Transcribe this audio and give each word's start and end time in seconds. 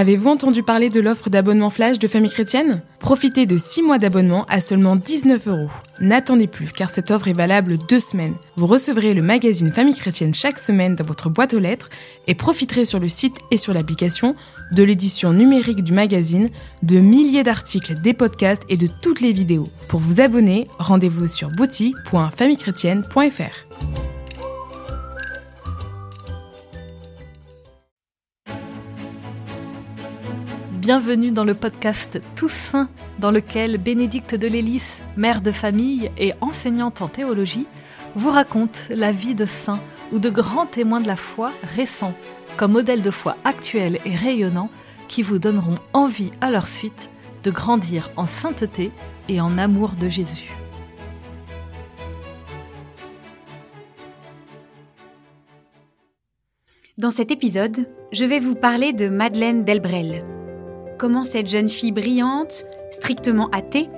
Avez-vous 0.00 0.30
entendu 0.30 0.62
parler 0.62 0.88
de 0.88 0.98
l'offre 0.98 1.28
d'abonnement 1.28 1.68
flash 1.68 1.98
de 1.98 2.08
Famille 2.08 2.30
Chrétienne? 2.30 2.80
Profitez 3.00 3.44
de 3.44 3.58
6 3.58 3.82
mois 3.82 3.98
d'abonnement 3.98 4.46
à 4.48 4.62
seulement 4.62 4.96
19 4.96 5.46
euros. 5.46 5.68
N'attendez 6.00 6.46
plus 6.46 6.72
car 6.72 6.88
cette 6.88 7.10
offre 7.10 7.28
est 7.28 7.34
valable 7.34 7.76
2 7.86 8.00
semaines. 8.00 8.32
Vous 8.56 8.66
recevrez 8.66 9.12
le 9.12 9.20
magazine 9.20 9.70
Famille 9.70 9.94
Chrétienne 9.94 10.32
chaque 10.32 10.58
semaine 10.58 10.94
dans 10.94 11.04
votre 11.04 11.28
boîte 11.28 11.52
aux 11.52 11.58
lettres 11.58 11.90
et 12.26 12.34
profiterez 12.34 12.86
sur 12.86 12.98
le 12.98 13.10
site 13.10 13.36
et 13.50 13.58
sur 13.58 13.74
l'application 13.74 14.34
de 14.72 14.82
l'édition 14.82 15.34
numérique 15.34 15.84
du 15.84 15.92
magazine, 15.92 16.48
de 16.82 16.98
milliers 16.98 17.42
d'articles, 17.42 18.00
des 18.00 18.14
podcasts 18.14 18.64
et 18.70 18.78
de 18.78 18.88
toutes 19.02 19.20
les 19.20 19.34
vidéos. 19.34 19.68
Pour 19.88 20.00
vous 20.00 20.22
abonner, 20.22 20.66
rendez-vous 20.78 21.26
sur 21.26 21.50
boutique.famillechrétienne.fr. 21.50 24.09
Bienvenue 30.92 31.30
dans 31.30 31.44
le 31.44 31.54
podcast 31.54 32.20
Tous 32.34 32.50
Saints, 32.50 32.88
dans 33.20 33.30
lequel 33.30 33.78
Bénédicte 33.78 34.34
de 34.34 34.48
Lélis, 34.48 34.98
mère 35.16 35.40
de 35.40 35.52
famille 35.52 36.10
et 36.18 36.32
enseignante 36.40 37.00
en 37.00 37.06
théologie, 37.06 37.68
vous 38.16 38.32
raconte 38.32 38.88
la 38.88 39.12
vie 39.12 39.36
de 39.36 39.44
saints 39.44 39.78
ou 40.10 40.18
de 40.18 40.28
grands 40.30 40.66
témoins 40.66 41.00
de 41.00 41.06
la 41.06 41.14
foi 41.14 41.52
récents, 41.76 42.12
comme 42.56 42.72
modèles 42.72 43.02
de 43.02 43.12
foi 43.12 43.36
actuels 43.44 44.00
et 44.04 44.16
rayonnants 44.16 44.68
qui 45.06 45.22
vous 45.22 45.38
donneront 45.38 45.76
envie 45.92 46.32
à 46.40 46.50
leur 46.50 46.66
suite 46.66 47.08
de 47.44 47.52
grandir 47.52 48.10
en 48.16 48.26
sainteté 48.26 48.90
et 49.28 49.40
en 49.40 49.58
amour 49.58 49.90
de 49.90 50.08
Jésus. 50.08 50.50
Dans 56.98 57.10
cet 57.10 57.30
épisode, 57.30 57.86
je 58.10 58.24
vais 58.24 58.40
vous 58.40 58.56
parler 58.56 58.92
de 58.92 59.08
Madeleine 59.08 59.64
Delbrel 59.64 60.24
comment 61.00 61.24
cette 61.24 61.48
jeune 61.48 61.70
fille 61.70 61.92
brillante, 61.92 62.66
strictement 62.90 63.48
athée, 63.52 63.88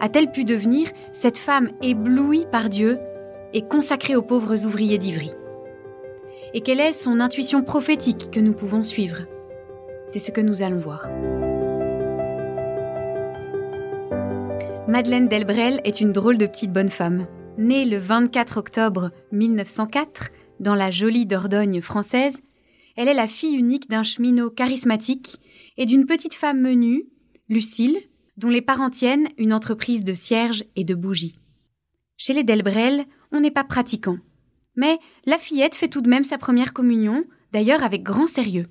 a-t-elle 0.00 0.30
pu 0.30 0.44
devenir 0.44 0.88
cette 1.12 1.36
femme 1.36 1.68
éblouie 1.82 2.46
par 2.50 2.70
Dieu 2.70 2.98
et 3.52 3.60
consacrée 3.60 4.16
aux 4.16 4.22
pauvres 4.22 4.64
ouvriers 4.64 4.96
d'Ivry? 4.96 5.32
Et 6.54 6.62
quelle 6.62 6.80
est 6.80 6.94
son 6.94 7.20
intuition 7.20 7.62
prophétique 7.62 8.30
que 8.30 8.40
nous 8.40 8.54
pouvons 8.54 8.82
suivre? 8.82 9.26
C'est 10.06 10.18
ce 10.18 10.30
que 10.30 10.40
nous 10.40 10.62
allons 10.62 10.78
voir. 10.78 11.10
Madeleine 14.88 15.28
Delbrel 15.28 15.82
est 15.84 16.00
une 16.00 16.12
drôle 16.12 16.38
de 16.38 16.46
petite 16.46 16.72
bonne 16.72 16.88
femme. 16.88 17.26
Née 17.58 17.84
le 17.84 17.98
24 17.98 18.56
octobre 18.56 19.10
1904 19.30 20.30
dans 20.60 20.74
la 20.74 20.90
jolie 20.90 21.26
Dordogne 21.26 21.82
française, 21.82 22.38
elle 22.96 23.08
est 23.08 23.14
la 23.14 23.28
fille 23.28 23.54
unique 23.54 23.88
d'un 23.88 24.02
cheminot 24.02 24.50
charismatique 24.50 25.40
et 25.76 25.86
d'une 25.86 26.06
petite 26.06 26.34
femme 26.34 26.60
menue, 26.60 27.04
Lucille, 27.48 27.98
dont 28.36 28.48
les 28.48 28.62
parents 28.62 28.90
tiennent 28.90 29.28
une 29.38 29.52
entreprise 29.52 30.04
de 30.04 30.14
cierges 30.14 30.64
et 30.74 30.84
de 30.84 30.94
bougies. 30.94 31.34
Chez 32.16 32.32
les 32.32 32.44
Delbrel, 32.44 33.04
on 33.32 33.40
n'est 33.40 33.50
pas 33.50 33.64
pratiquant. 33.64 34.18
Mais 34.74 34.98
la 35.24 35.38
fillette 35.38 35.74
fait 35.74 35.88
tout 35.88 36.00
de 36.00 36.08
même 36.08 36.24
sa 36.24 36.38
première 36.38 36.72
communion, 36.72 37.24
d'ailleurs 37.52 37.82
avec 37.82 38.02
grand 38.02 38.26
sérieux. 38.26 38.66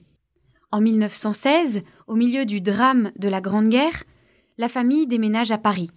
En 0.72 0.82
1916, 0.82 1.82
au 2.08 2.16
milieu 2.16 2.46
du 2.46 2.62
drame 2.62 3.12
de 3.18 3.30
la 3.30 3.42
Grande 3.42 3.70
Guerre, 3.70 4.04
la 4.58 4.70
famille 4.70 5.08
déménage 5.08 5.52
à 5.52 5.58
Paris. 5.58 5.90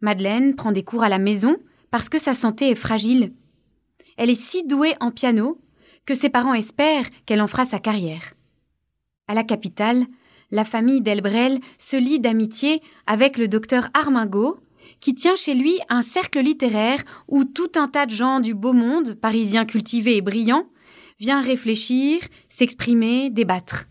Madeleine 0.00 0.56
prend 0.56 0.72
des 0.72 0.82
cours 0.82 1.02
à 1.02 1.08
la 1.08 1.18
maison 1.18 1.56
parce 1.90 2.08
que 2.08 2.18
sa 2.18 2.34
santé 2.34 2.70
est 2.70 2.74
fragile. 2.74 3.32
Elle 4.16 4.30
est 4.30 4.34
si 4.34 4.66
douée 4.66 4.94
en 5.00 5.10
piano 5.10 5.58
que 6.06 6.14
ses 6.14 6.30
parents 6.30 6.54
espèrent 6.54 7.08
qu'elle 7.26 7.40
en 7.40 7.46
fera 7.46 7.64
sa 7.64 7.78
carrière. 7.78 8.34
À 9.28 9.34
la 9.34 9.44
capitale, 9.44 10.06
la 10.50 10.64
famille 10.64 11.00
Delbrel 11.00 11.60
se 11.78 11.96
lie 11.96 12.20
d'amitié 12.20 12.82
avec 13.06 13.38
le 13.38 13.48
docteur 13.48 13.88
Armingot, 13.94 14.58
qui 15.00 15.14
tient 15.14 15.34
chez 15.34 15.54
lui 15.54 15.78
un 15.88 16.02
cercle 16.02 16.40
littéraire 16.40 17.02
où 17.28 17.44
tout 17.44 17.72
un 17.76 17.88
tas 17.88 18.06
de 18.06 18.10
gens 18.12 18.40
du 18.40 18.54
beau 18.54 18.72
monde, 18.72 19.14
parisiens 19.14 19.64
cultivés 19.64 20.16
et 20.16 20.20
brillants, 20.20 20.68
vient 21.18 21.40
réfléchir, 21.40 22.20
s'exprimer, 22.48 23.30
débattre. 23.30 23.84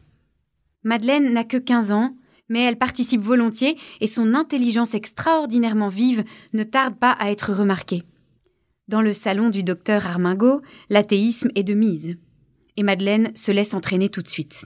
Madeleine 0.83 1.33
n'a 1.33 1.43
que 1.43 1.57
15 1.57 1.91
ans, 1.91 2.15
mais 2.49 2.61
elle 2.61 2.77
participe 2.77 3.21
volontiers 3.21 3.77
et 4.01 4.07
son 4.07 4.33
intelligence 4.33 4.93
extraordinairement 4.93 5.89
vive 5.89 6.23
ne 6.53 6.63
tarde 6.63 6.95
pas 6.95 7.11
à 7.11 7.31
être 7.31 7.53
remarquée. 7.53 8.03
Dans 8.91 9.01
le 9.01 9.13
salon 9.13 9.47
du 9.47 9.63
docteur 9.63 10.05
Armingot, 10.05 10.61
l'athéisme 10.89 11.47
est 11.55 11.63
de 11.63 11.73
mise. 11.73 12.17
Et 12.75 12.83
Madeleine 12.83 13.31
se 13.37 13.53
laisse 13.53 13.73
entraîner 13.73 14.09
tout 14.09 14.21
de 14.21 14.27
suite. 14.27 14.65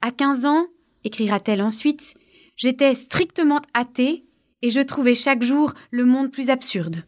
À 0.00 0.10
15 0.10 0.44
ans, 0.44 0.66
écrira-t-elle 1.04 1.62
ensuite, 1.62 2.14
j'étais 2.56 2.96
strictement 2.96 3.62
athée 3.74 4.24
et 4.60 4.70
je 4.70 4.80
trouvais 4.80 5.14
chaque 5.14 5.44
jour 5.44 5.72
le 5.92 6.04
monde 6.04 6.32
plus 6.32 6.50
absurde. 6.50 7.04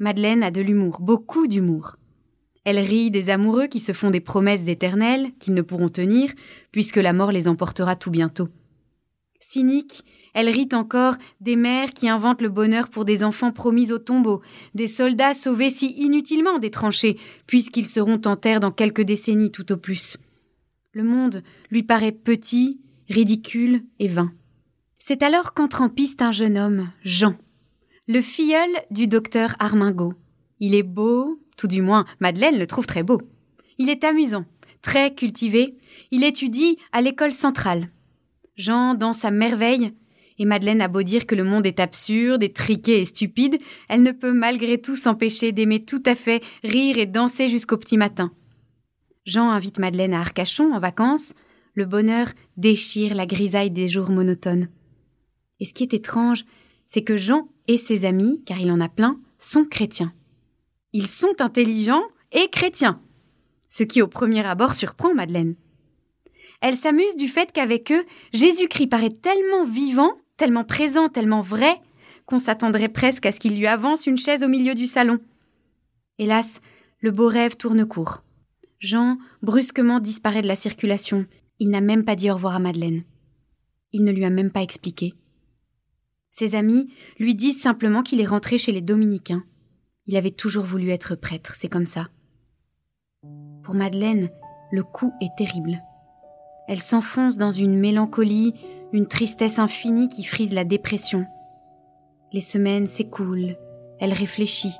Madeleine 0.00 0.42
a 0.42 0.50
de 0.50 0.60
l'humour, 0.60 0.98
beaucoup 1.00 1.46
d'humour. 1.46 1.98
Elle 2.64 2.80
rit 2.80 3.12
des 3.12 3.30
amoureux 3.30 3.68
qui 3.68 3.78
se 3.78 3.92
font 3.92 4.10
des 4.10 4.18
promesses 4.18 4.66
éternelles 4.66 5.30
qu'ils 5.38 5.54
ne 5.54 5.62
pourront 5.62 5.88
tenir, 5.88 6.32
puisque 6.72 6.96
la 6.96 7.12
mort 7.12 7.30
les 7.30 7.46
emportera 7.46 7.94
tout 7.94 8.10
bientôt. 8.10 8.48
Cynique, 9.40 10.04
elle 10.34 10.48
rit 10.48 10.68
encore 10.72 11.14
des 11.40 11.56
mères 11.56 11.92
qui 11.92 12.08
inventent 12.08 12.42
le 12.42 12.48
bonheur 12.48 12.88
pour 12.88 13.04
des 13.04 13.22
enfants 13.22 13.52
promis 13.52 13.92
au 13.92 13.98
tombeau, 13.98 14.42
des 14.74 14.86
soldats 14.88 15.34
sauvés 15.34 15.70
si 15.70 15.86
inutilement 15.96 16.58
des 16.58 16.70
tranchées, 16.70 17.18
puisqu'ils 17.46 17.86
seront 17.86 18.20
en 18.24 18.36
terre 18.36 18.60
dans 18.60 18.72
quelques 18.72 19.02
décennies 19.02 19.50
tout 19.50 19.70
au 19.72 19.76
plus. 19.76 20.16
Le 20.92 21.04
monde 21.04 21.42
lui 21.70 21.82
paraît 21.82 22.12
petit, 22.12 22.80
ridicule 23.08 23.84
et 23.98 24.08
vain. 24.08 24.32
C'est 24.98 25.22
alors 25.22 25.54
qu'entre 25.54 25.82
en 25.82 25.88
piste 25.88 26.20
un 26.20 26.32
jeune 26.32 26.58
homme, 26.58 26.90
Jean, 27.04 27.36
le 28.08 28.20
filleul 28.20 28.70
du 28.90 29.06
docteur 29.06 29.54
Armingot. 29.58 30.14
Il 30.60 30.74
est 30.74 30.82
beau, 30.82 31.40
tout 31.56 31.68
du 31.68 31.82
moins 31.82 32.04
Madeleine 32.20 32.58
le 32.58 32.66
trouve 32.66 32.86
très 32.86 33.02
beau. 33.02 33.22
Il 33.78 33.88
est 33.90 34.02
amusant, 34.04 34.44
très 34.82 35.14
cultivé, 35.14 35.76
il 36.10 36.24
étudie 36.24 36.78
à 36.92 37.00
l'école 37.00 37.32
centrale. 37.32 37.88
Jean 38.58 38.94
danse 38.94 39.24
à 39.24 39.30
merveille, 39.30 39.92
et 40.38 40.44
Madeleine 40.44 40.80
a 40.80 40.88
beau 40.88 41.02
dire 41.02 41.26
que 41.26 41.36
le 41.36 41.44
monde 41.44 41.64
est 41.64 41.80
absurde, 41.80 42.42
étriqué 42.42 43.00
et 43.00 43.04
stupide, 43.04 43.58
elle 43.88 44.02
ne 44.02 44.12
peut 44.12 44.32
malgré 44.32 44.80
tout 44.80 44.96
s'empêcher 44.96 45.52
d'aimer 45.52 45.84
tout 45.84 46.02
à 46.04 46.16
fait 46.16 46.42
rire 46.64 46.98
et 46.98 47.06
danser 47.06 47.48
jusqu'au 47.48 47.76
petit 47.76 47.96
matin. 47.96 48.32
Jean 49.24 49.50
invite 49.50 49.78
Madeleine 49.78 50.12
à 50.12 50.20
Arcachon 50.20 50.72
en 50.72 50.80
vacances, 50.80 51.34
le 51.74 51.84
bonheur 51.84 52.28
déchire 52.56 53.14
la 53.14 53.26
grisaille 53.26 53.70
des 53.70 53.86
jours 53.86 54.10
monotones. 54.10 54.68
Et 55.60 55.64
ce 55.64 55.72
qui 55.72 55.84
est 55.84 55.94
étrange, 55.94 56.44
c'est 56.86 57.02
que 57.02 57.16
Jean 57.16 57.48
et 57.68 57.76
ses 57.76 58.04
amis, 58.04 58.42
car 58.44 58.60
il 58.60 58.72
en 58.72 58.80
a 58.80 58.88
plein, 58.88 59.20
sont 59.38 59.64
chrétiens. 59.64 60.12
Ils 60.92 61.06
sont 61.06 61.40
intelligents 61.40 62.04
et 62.32 62.48
chrétiens. 62.48 63.00
Ce 63.68 63.84
qui 63.84 64.02
au 64.02 64.08
premier 64.08 64.44
abord 64.44 64.74
surprend 64.74 65.14
Madeleine. 65.14 65.54
Elle 66.60 66.76
s'amuse 66.76 67.16
du 67.16 67.28
fait 67.28 67.52
qu'avec 67.52 67.92
eux, 67.92 68.04
Jésus-Christ 68.32 68.88
paraît 68.88 69.10
tellement 69.10 69.64
vivant, 69.64 70.12
tellement 70.36 70.64
présent, 70.64 71.08
tellement 71.08 71.40
vrai, 71.40 71.80
qu'on 72.26 72.38
s'attendrait 72.38 72.88
presque 72.88 73.26
à 73.26 73.32
ce 73.32 73.40
qu'il 73.40 73.56
lui 73.56 73.66
avance 73.66 74.06
une 74.06 74.18
chaise 74.18 74.42
au 74.42 74.48
milieu 74.48 74.74
du 74.74 74.86
salon. 74.86 75.18
Hélas, 76.18 76.60
le 77.00 77.10
beau 77.10 77.28
rêve 77.28 77.56
tourne 77.56 77.86
court. 77.86 78.22
Jean 78.80 79.18
brusquement 79.42 80.00
disparaît 80.00 80.42
de 80.42 80.48
la 80.48 80.56
circulation, 80.56 81.26
il 81.58 81.70
n'a 81.70 81.80
même 81.80 82.04
pas 82.04 82.16
dit 82.16 82.30
au 82.30 82.34
revoir 82.34 82.56
à 82.56 82.60
Madeleine. 82.60 83.04
Il 83.92 84.04
ne 84.04 84.12
lui 84.12 84.24
a 84.24 84.30
même 84.30 84.50
pas 84.50 84.62
expliqué. 84.62 85.14
Ses 86.30 86.54
amis 86.54 86.92
lui 87.18 87.34
disent 87.34 87.60
simplement 87.60 88.02
qu'il 88.02 88.20
est 88.20 88.26
rentré 88.26 88.58
chez 88.58 88.72
les 88.72 88.82
dominicains. 88.82 89.44
Il 90.06 90.16
avait 90.16 90.30
toujours 90.30 90.64
voulu 90.64 90.90
être 90.90 91.14
prêtre, 91.14 91.54
c'est 91.56 91.68
comme 91.68 91.86
ça. 91.86 92.08
Pour 93.62 93.74
Madeleine, 93.74 94.30
le 94.70 94.82
coup 94.82 95.12
est 95.20 95.36
terrible. 95.36 95.82
Elle 96.68 96.80
s'enfonce 96.80 97.36
dans 97.36 97.50
une 97.50 97.78
mélancolie, 97.78 98.54
une 98.92 99.06
tristesse 99.06 99.58
infinie 99.58 100.08
qui 100.08 100.22
frise 100.22 100.54
la 100.54 100.64
dépression. 100.64 101.26
Les 102.32 102.40
semaines 102.40 102.86
s'écoulent, 102.86 103.56
elle 103.98 104.12
réfléchit, 104.12 104.78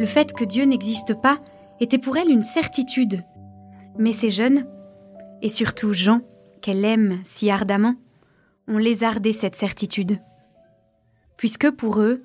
Le 0.00 0.06
fait 0.06 0.32
que 0.32 0.46
Dieu 0.46 0.64
n'existe 0.64 1.12
pas 1.12 1.38
était 1.78 1.98
pour 1.98 2.16
elle 2.16 2.30
une 2.30 2.40
certitude. 2.40 3.20
Mais 3.98 4.12
ces 4.12 4.30
jeunes, 4.30 4.66
et 5.42 5.50
surtout 5.50 5.92
Jean, 5.92 6.22
qu'elle 6.62 6.86
aime 6.86 7.20
si 7.22 7.50
ardemment, 7.50 7.96
ont 8.66 8.78
lézardé 8.78 9.34
cette 9.34 9.56
certitude. 9.56 10.18
Puisque 11.36 11.70
pour 11.70 12.00
eux, 12.00 12.24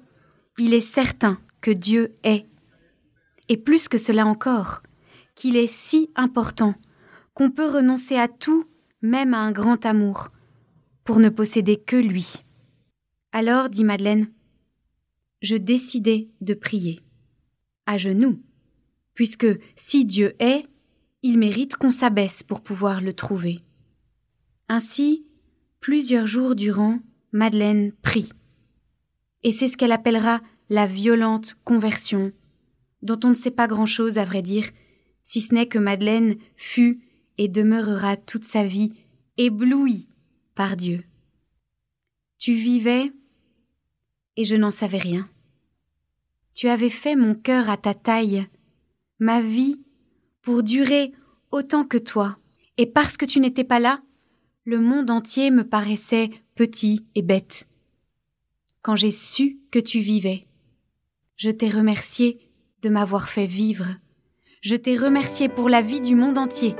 il 0.57 0.73
est 0.73 0.79
certain 0.79 1.39
que 1.61 1.71
Dieu 1.71 2.15
est. 2.23 2.45
Et 3.49 3.57
plus 3.57 3.87
que 3.87 3.97
cela 3.97 4.25
encore, 4.25 4.81
qu'il 5.35 5.57
est 5.57 5.67
si 5.67 6.09
important 6.15 6.75
qu'on 7.33 7.49
peut 7.49 7.67
renoncer 7.67 8.17
à 8.17 8.27
tout, 8.27 8.65
même 9.01 9.33
à 9.33 9.39
un 9.39 9.51
grand 9.51 9.85
amour, 9.85 10.29
pour 11.03 11.19
ne 11.19 11.29
posséder 11.29 11.77
que 11.77 11.97
lui. 11.97 12.45
Alors, 13.31 13.69
dit 13.69 13.83
Madeleine, 13.83 14.31
je 15.41 15.57
décidai 15.57 16.29
de 16.41 16.53
prier. 16.53 17.01
à 17.87 17.97
genoux, 17.97 18.41
puisque 19.13 19.47
si 19.75 20.05
Dieu 20.05 20.33
est, 20.39 20.65
il 21.21 21.37
mérite 21.37 21.75
qu'on 21.75 21.91
s'abaisse 21.91 22.41
pour 22.41 22.61
pouvoir 22.61 23.01
le 23.01 23.13
trouver. 23.13 23.59
Ainsi, 24.69 25.25
plusieurs 25.79 26.25
jours 26.25 26.55
durant, 26.55 26.99
Madeleine 27.31 27.91
prie. 28.01 28.29
Et 29.45 29.51
c'est 29.51 29.67
ce 29.67 29.77
qu'elle 29.77 29.91
appellera 29.91 30.41
la 30.69 30.87
violente 30.87 31.55
conversion, 31.63 32.31
dont 33.03 33.19
on 33.23 33.29
ne 33.29 33.35
sait 33.35 33.51
pas 33.51 33.67
grand-chose 33.67 34.17
à 34.17 34.25
vrai 34.25 34.41
dire, 34.41 34.67
si 35.21 35.39
ce 35.39 35.53
n'est 35.53 35.67
que 35.67 35.77
Madeleine 35.77 36.37
fut 36.55 36.99
et 37.37 37.47
demeurera 37.47 38.17
toute 38.17 38.43
sa 38.43 38.65
vie 38.65 38.89
éblouie 39.37 40.09
par 40.55 40.75
Dieu. 40.75 41.03
Tu 42.39 42.55
vivais 42.55 43.13
et 44.35 44.45
je 44.45 44.55
n'en 44.55 44.71
savais 44.71 44.97
rien. 44.97 45.29
Tu 46.55 46.67
avais 46.67 46.89
fait 46.89 47.15
mon 47.15 47.35
cœur 47.35 47.69
à 47.69 47.77
ta 47.77 47.93
taille, 47.93 48.47
ma 49.19 49.41
vie, 49.41 49.79
pour 50.41 50.63
durer 50.63 51.11
autant 51.51 51.83
que 51.83 51.99
toi, 51.99 52.39
et 52.77 52.87
parce 52.87 53.15
que 53.15 53.25
tu 53.25 53.39
n'étais 53.39 53.63
pas 53.63 53.79
là, 53.79 54.01
le 54.63 54.79
monde 54.79 55.11
entier 55.11 55.51
me 55.51 55.63
paraissait 55.63 56.31
petit 56.55 57.05
et 57.13 57.21
bête. 57.21 57.67
Quand 58.85 58.95
j'ai 58.95 59.09
su 59.09 59.57
que 59.71 59.79
tu 59.79 59.97
vivais, 59.97 60.45
je 61.37 61.49
t'ai 61.49 61.69
remercié 61.69 62.37
de 62.83 62.89
m'avoir 62.89 63.29
fait 63.29 63.47
vivre. 63.47 63.87
Je 64.61 64.75
t'ai 64.75 64.95
remercié 64.95 65.49
pour 65.49 65.69
la 65.69 65.81
vie 65.81 66.01
du 66.01 66.13
monde 66.13 66.37
entier. 66.37 66.75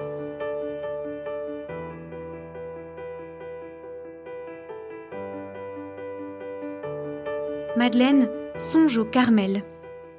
Madeleine 7.75 8.29
songe 8.59 8.99
au 8.99 9.05
Carmel, 9.05 9.63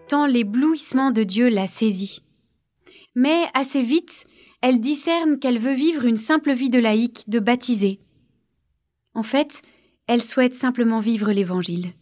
tant 0.08 0.26
l'éblouissement 0.26 1.12
de 1.12 1.22
Dieu 1.22 1.48
l'a 1.48 1.68
saisie. 1.68 2.24
Mais 3.14 3.44
assez 3.54 3.82
vite, 3.82 4.26
elle 4.60 4.80
discerne 4.80 5.38
qu'elle 5.38 5.60
veut 5.60 5.74
vivre 5.74 6.04
une 6.04 6.16
simple 6.16 6.52
vie 6.52 6.68
de 6.68 6.80
laïque, 6.80 7.30
de 7.30 7.38
baptisée. 7.38 8.00
En 9.14 9.22
fait, 9.22 9.62
elle 10.06 10.22
souhaite 10.22 10.54
simplement 10.54 11.00
vivre 11.00 11.32
l'Évangile. 11.32 11.92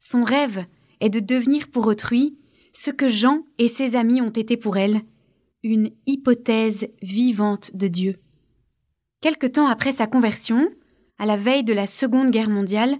Son 0.00 0.22
rêve 0.22 0.64
est 1.00 1.10
de 1.10 1.20
devenir 1.20 1.68
pour 1.68 1.86
autrui 1.86 2.38
ce 2.72 2.90
que 2.90 3.08
Jean 3.08 3.44
et 3.58 3.68
ses 3.68 3.96
amis 3.96 4.20
ont 4.20 4.30
été 4.30 4.56
pour 4.56 4.76
elle, 4.76 5.00
une 5.62 5.90
hypothèse 6.06 6.88
vivante 7.02 7.74
de 7.74 7.88
Dieu. 7.88 8.16
Quelque 9.20 9.46
temps 9.46 9.66
après 9.66 9.92
sa 9.92 10.06
conversion, 10.06 10.68
à 11.18 11.26
la 11.26 11.36
veille 11.36 11.64
de 11.64 11.72
la 11.72 11.86
Seconde 11.86 12.30
Guerre 12.30 12.50
mondiale, 12.50 12.98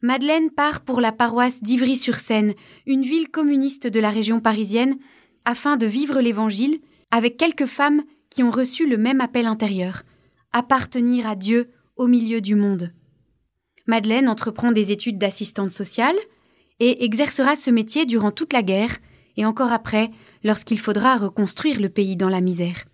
Madeleine 0.00 0.50
part 0.50 0.80
pour 0.80 1.00
la 1.00 1.12
paroisse 1.12 1.62
d'Ivry-sur-Seine, 1.62 2.54
une 2.86 3.02
ville 3.02 3.28
communiste 3.28 3.86
de 3.86 4.00
la 4.00 4.10
région 4.10 4.40
parisienne, 4.40 4.98
afin 5.44 5.76
de 5.76 5.86
vivre 5.86 6.20
l'Évangile 6.20 6.80
avec 7.10 7.36
quelques 7.36 7.66
femmes 7.66 8.02
qui 8.30 8.42
ont 8.42 8.50
reçu 8.50 8.88
le 8.88 8.96
même 8.96 9.20
appel 9.20 9.46
intérieur, 9.46 10.02
appartenir 10.52 11.28
à 11.28 11.36
Dieu 11.36 11.70
au 11.96 12.06
milieu 12.08 12.40
du 12.40 12.54
monde. 12.54 12.92
Madeleine 13.86 14.28
entreprend 14.28 14.72
des 14.72 14.92
études 14.92 15.18
d'assistante 15.18 15.70
sociale 15.70 16.16
et 16.80 17.04
exercera 17.04 17.56
ce 17.56 17.70
métier 17.70 18.06
durant 18.06 18.30
toute 18.30 18.52
la 18.52 18.62
guerre 18.62 18.98
et 19.36 19.46
encore 19.46 19.72
après, 19.72 20.10
lorsqu'il 20.44 20.78
faudra 20.78 21.16
reconstruire 21.16 21.80
le 21.80 21.88
pays 21.88 22.16
dans 22.16 22.28
la 22.28 22.40
misère. 22.40 22.84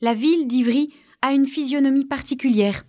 La 0.00 0.14
ville 0.14 0.46
d'Ivry 0.46 0.92
a 1.22 1.32
une 1.32 1.46
physionomie 1.46 2.04
particulière. 2.04 2.84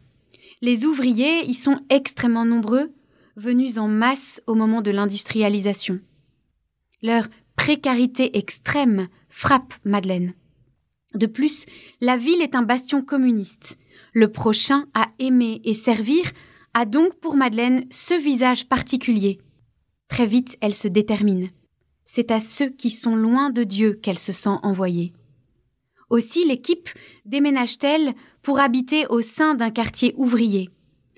Les 0.61 0.85
ouvriers 0.85 1.45
y 1.45 1.53
sont 1.53 1.79
extrêmement 1.89 2.45
nombreux, 2.45 2.91
venus 3.35 3.77
en 3.77 3.87
masse 3.87 4.41
au 4.47 4.55
moment 4.55 4.81
de 4.81 4.91
l'industrialisation. 4.91 5.99
Leur 7.01 7.27
précarité 7.55 8.37
extrême 8.37 9.07
frappe 9.29 9.73
Madeleine. 9.83 10.33
De 11.13 11.27
plus, 11.27 11.65
la 12.01 12.17
ville 12.17 12.41
est 12.41 12.55
un 12.55 12.61
bastion 12.61 13.01
communiste. 13.01 13.77
Le 14.13 14.31
prochain 14.31 14.85
à 14.93 15.07
aimer 15.19 15.61
et 15.63 15.73
servir 15.73 16.23
a 16.75 16.85
donc 16.85 17.15
pour 17.15 17.37
Madeleine 17.37 17.85
ce 17.89 18.13
visage 18.13 18.67
particulier. 18.67 19.39
Très 20.09 20.27
vite, 20.27 20.57
elle 20.61 20.73
se 20.73 20.87
détermine. 20.87 21.49
C'est 22.03 22.29
à 22.29 22.39
ceux 22.39 22.69
qui 22.69 22.91
sont 22.91 23.15
loin 23.15 23.49
de 23.49 23.63
Dieu 23.63 23.93
qu'elle 23.93 24.19
se 24.19 24.33
sent 24.33 24.57
envoyée. 24.61 25.11
Aussi 26.09 26.45
l'équipe 26.45 26.89
déménage-t-elle 27.25 28.13
pour 28.43 28.59
habiter 28.59 29.07
au 29.07 29.21
sein 29.21 29.55
d'un 29.55 29.71
quartier 29.71 30.13
ouvrier. 30.17 30.69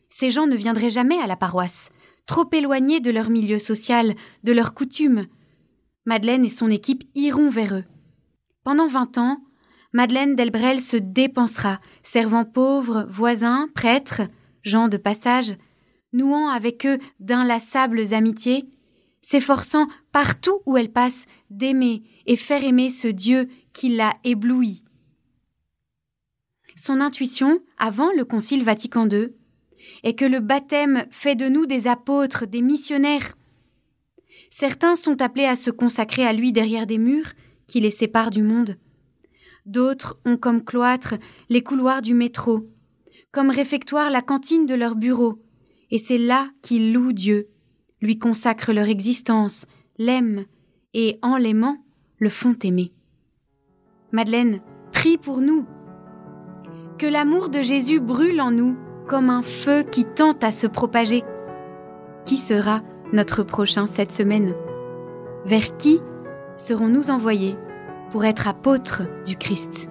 Ces 0.09 0.31
gens 0.31 0.47
ne 0.47 0.55
viendraient 0.55 0.91
jamais 0.91 1.19
à 1.19 1.27
la 1.27 1.35
paroisse 1.35 1.89
trop 2.27 2.45
éloignés 2.51 2.99
de 2.99 3.09
leur 3.09 3.31
milieu 3.31 3.57
social, 3.57 4.13
de 4.43 4.51
leurs 4.51 4.75
coutumes. 4.75 5.25
Madeleine 6.05 6.45
et 6.45 6.49
son 6.49 6.69
équipe 6.69 7.03
iront 7.15 7.49
vers 7.49 7.73
eux. 7.73 7.85
Pendant 8.63 8.87
vingt 8.87 9.17
ans, 9.17 9.39
Madeleine 9.93 10.35
Delbrel 10.35 10.81
se 10.81 10.97
dépensera, 10.97 11.79
servant 12.03 12.45
pauvres, 12.45 13.07
voisins, 13.09 13.69
prêtres, 13.73 14.21
de 14.67 14.97
passage, 14.97 15.55
nouant 16.11 16.49
avec 16.49 16.85
eux 16.85 16.97
d'inlassables 17.19 18.13
amitiés, 18.13 18.65
s'efforçant 19.21 19.87
partout 20.11 20.59
où 20.65 20.77
elle 20.77 20.91
passe 20.91 21.25
d'aimer 21.49 22.03
et 22.25 22.35
faire 22.35 22.63
aimer 22.63 22.89
ce 22.89 23.07
Dieu 23.07 23.47
qui 23.73 23.89
l'a 23.89 24.11
ébloui. 24.23 24.83
Son 26.75 27.01
intuition, 27.01 27.59
avant 27.77 28.11
le 28.11 28.25
Concile 28.25 28.63
Vatican 28.63 29.07
II, 29.09 29.29
et 30.03 30.15
que 30.15 30.25
le 30.25 30.39
baptême 30.39 31.05
fait 31.11 31.35
de 31.35 31.47
nous 31.47 31.65
des 31.65 31.87
apôtres, 31.87 32.45
des 32.45 32.61
missionnaires. 32.61 33.37
Certains 34.49 34.95
sont 34.95 35.21
appelés 35.21 35.45
à 35.45 35.55
se 35.55 35.71
consacrer 35.71 36.25
à 36.25 36.33
lui 36.33 36.51
derrière 36.51 36.87
des 36.87 36.97
murs 36.97 37.31
qui 37.67 37.79
les 37.79 37.89
séparent 37.89 38.31
du 38.31 38.43
monde. 38.43 38.77
D'autres 39.65 40.19
ont 40.25 40.37
comme 40.37 40.63
cloître 40.63 41.15
les 41.49 41.63
couloirs 41.63 42.01
du 42.01 42.13
métro, 42.13 42.69
comme 43.31 43.49
réfectoire 43.49 44.09
la 44.09 44.21
cantine 44.21 44.65
de 44.65 44.75
leur 44.75 44.95
bureau, 44.95 45.35
et 45.91 45.97
c'est 45.97 46.17
là 46.17 46.49
qu'ils 46.61 46.93
louent 46.93 47.13
Dieu, 47.13 47.47
lui 48.01 48.17
consacrent 48.17 48.73
leur 48.73 48.87
existence, 48.87 49.65
l'aiment, 49.97 50.45
et 50.93 51.19
en 51.21 51.37
l'aimant, 51.37 51.77
le 52.19 52.29
font 52.29 52.55
aimer. 52.63 52.93
Madeleine, 54.11 54.61
prie 54.91 55.17
pour 55.17 55.41
nous. 55.41 55.65
Que 56.97 57.05
l'amour 57.05 57.49
de 57.49 57.61
Jésus 57.61 57.99
brûle 57.99 58.41
en 58.41 58.51
nous 58.51 58.75
comme 59.07 59.29
un 59.29 59.41
feu 59.41 59.83
qui 59.83 60.05
tente 60.05 60.43
à 60.43 60.51
se 60.51 60.67
propager. 60.67 61.23
Qui 62.25 62.37
sera 62.37 62.81
notre 63.13 63.43
prochain 63.43 63.87
cette 63.87 64.11
semaine? 64.11 64.53
Vers 65.45 65.77
qui 65.77 65.99
serons-nous 66.55 67.09
envoyés 67.09 67.55
pour 68.09 68.25
être 68.25 68.47
apôtres 68.47 69.03
du 69.25 69.37
Christ? 69.37 69.89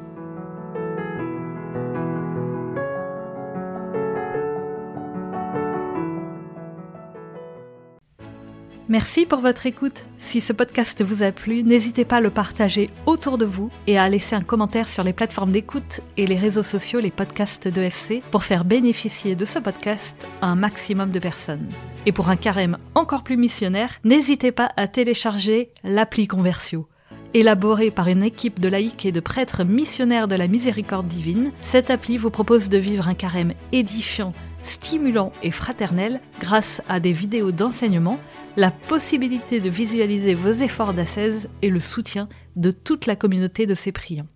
Merci 8.88 9.26
pour 9.26 9.40
votre 9.40 9.66
écoute. 9.66 10.05
Si 10.19 10.40
ce 10.40 10.52
podcast 10.52 11.02
vous 11.02 11.25
a 11.25 11.33
plu, 11.33 11.64
n'hésitez 11.64 12.05
pas 12.05 12.19
à 12.19 12.21
le 12.21 12.31
partager 12.31 12.88
autour 13.05 13.37
de 13.37 13.45
vous 13.45 13.69
et 13.88 13.99
à 13.99 14.09
laisser 14.09 14.37
un 14.37 14.43
commentaire 14.43 14.87
sur 14.87 15.02
les 15.02 15.12
plateformes 15.12 15.50
d'écoute 15.50 16.02
et 16.16 16.25
les 16.25 16.37
réseaux 16.37 16.62
sociaux, 16.62 17.00
les 17.00 17.11
podcasts 17.11 17.66
de 17.66 17.83
FC, 17.83 18.23
pour 18.31 18.45
faire 18.45 18.64
bénéficier 18.64 19.35
de 19.35 19.45
ce 19.45 19.59
podcast 19.59 20.25
un 20.40 20.55
maximum 20.55 21.11
de 21.11 21.19
personnes. 21.19 21.69
Et 22.07 22.12
pour 22.12 22.28
un 22.28 22.37
carême 22.37 22.78
encore 22.95 23.25
plus 23.25 23.37
missionnaire, 23.37 23.97
n'hésitez 24.05 24.52
pas 24.52 24.71
à 24.76 24.87
télécharger 24.87 25.71
l'appli 25.83 26.28
Conversio. 26.28 26.87
Élaborée 27.35 27.90
par 27.90 28.07
une 28.07 28.23
équipe 28.23 28.61
de 28.61 28.69
laïcs 28.69 29.05
et 29.05 29.11
de 29.11 29.19
prêtres 29.19 29.64
missionnaires 29.64 30.28
de 30.28 30.37
la 30.37 30.47
miséricorde 30.47 31.09
divine, 31.09 31.50
cette 31.61 31.90
appli 31.90 32.19
vous 32.19 32.31
propose 32.31 32.69
de 32.69 32.78
vivre 32.78 33.09
un 33.09 33.14
carême 33.14 33.52
édifiant 33.73 34.33
stimulant 34.66 35.32
et 35.42 35.50
fraternel 35.50 36.20
grâce 36.40 36.82
à 36.88 37.00
des 37.00 37.12
vidéos 37.12 37.52
d'enseignement, 37.52 38.18
la 38.56 38.70
possibilité 38.70 39.61
de 39.61 39.68
visualiser 39.68 40.35
vos 40.35 40.52
efforts 40.52 40.94
d'ascèse 40.94 41.49
et 41.62 41.70
le 41.70 41.80
soutien 41.80 42.28
de 42.56 42.70
toute 42.70 43.06
la 43.06 43.16
communauté 43.16 43.66
de 43.66 43.75
ces 43.75 43.92
priants. 43.92 44.28